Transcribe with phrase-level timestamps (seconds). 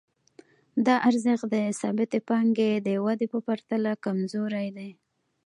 [0.85, 4.91] دا ارزښت د ثابتې پانګې د ودې په پرتله کمزوری دی